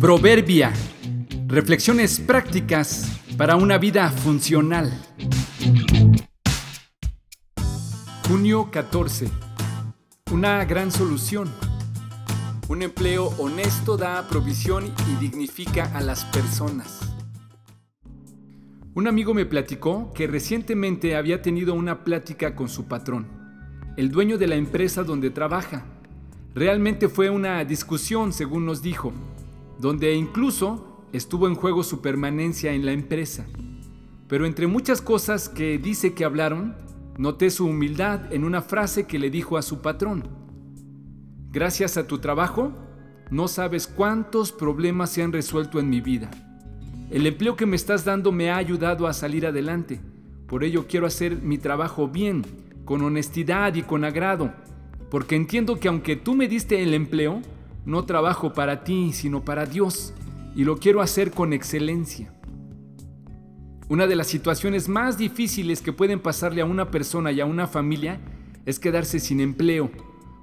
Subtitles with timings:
[0.00, 0.72] Proverbia.
[1.46, 4.90] Reflexiones prácticas para una vida funcional.
[8.26, 9.28] Junio 14.
[10.32, 11.50] Una gran solución.
[12.68, 17.00] Un empleo honesto da provisión y dignifica a las personas.
[18.94, 23.28] Un amigo me platicó que recientemente había tenido una plática con su patrón,
[23.98, 25.84] el dueño de la empresa donde trabaja.
[26.54, 29.12] Realmente fue una discusión, según nos dijo,
[29.80, 33.46] donde incluso estuvo en juego su permanencia en la empresa.
[34.28, 36.76] Pero entre muchas cosas que dice que hablaron,
[37.16, 40.28] noté su humildad en una frase que le dijo a su patrón.
[41.50, 42.72] Gracias a tu trabajo,
[43.30, 46.30] no sabes cuántos problemas se han resuelto en mi vida.
[47.10, 50.00] El empleo que me estás dando me ha ayudado a salir adelante.
[50.46, 52.44] Por ello quiero hacer mi trabajo bien,
[52.84, 54.52] con honestidad y con agrado,
[55.10, 57.42] porque entiendo que aunque tú me diste el empleo,
[57.84, 60.14] no trabajo para ti, sino para Dios,
[60.54, 62.32] y lo quiero hacer con excelencia.
[63.88, 67.66] Una de las situaciones más difíciles que pueden pasarle a una persona y a una
[67.66, 68.20] familia
[68.64, 69.90] es quedarse sin empleo,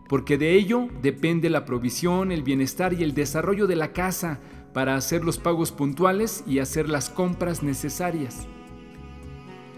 [0.10, 4.40] porque de ello depende la provisión, el bienestar y el desarrollo de la casa,
[4.74, 8.46] para hacer los pagos puntuales y hacer las compras necesarias.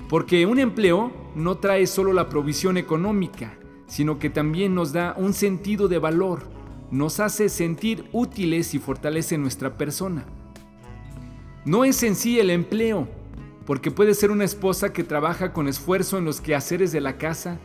[0.09, 5.33] Porque un empleo no trae solo la provisión económica, sino que también nos da un
[5.33, 6.49] sentido de valor,
[6.91, 10.25] nos hace sentir útiles y fortalece nuestra persona.
[11.65, 13.07] No es en sí el empleo,
[13.65, 17.59] porque puede ser una esposa que trabaja con esfuerzo en los quehaceres de la casa,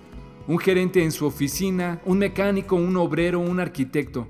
[0.47, 4.27] un gerente en su oficina, un mecánico, un obrero, un arquitecto.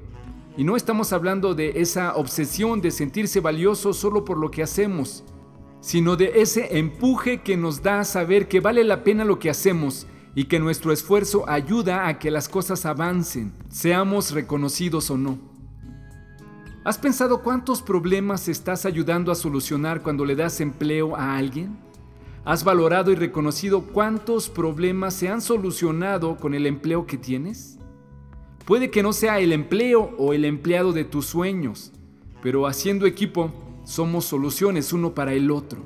[0.56, 5.24] Y no estamos hablando de esa obsesión de sentirse valioso solo por lo que hacemos,
[5.80, 9.50] sino de ese empuje que nos da a saber que vale la pena lo que
[9.50, 15.38] hacemos y que nuestro esfuerzo ayuda a que las cosas avancen, seamos reconocidos o no.
[16.84, 21.78] ¿Has pensado cuántos problemas estás ayudando a solucionar cuando le das empleo a alguien?
[22.44, 27.78] ¿Has valorado y reconocido cuántos problemas se han solucionado con el empleo que tienes?
[28.66, 31.92] Puede que no sea el empleo o el empleado de tus sueños,
[32.42, 33.50] pero haciendo equipo
[33.84, 35.82] somos soluciones uno para el otro.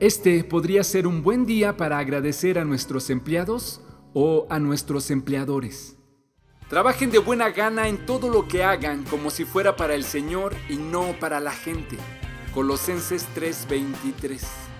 [0.00, 3.80] Este podría ser un buen día para agradecer a nuestros empleados
[4.14, 5.96] o a nuestros empleadores.
[6.68, 10.54] Trabajen de buena gana en todo lo que hagan como si fuera para el Señor
[10.68, 11.96] y no para la gente.
[12.54, 14.77] Colosenses 3:23